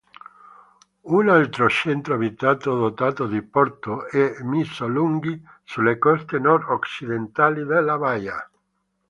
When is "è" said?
4.09-4.41